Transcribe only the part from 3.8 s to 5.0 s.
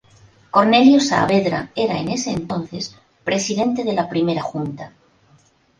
de la Primera Junta.